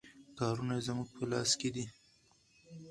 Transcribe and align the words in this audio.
کارونه 0.39 0.73
یې 0.77 0.85
زموږ 0.87 1.07
په 1.17 1.23
لاس 1.31 1.51
کې 1.59 1.69
دي. 1.75 1.85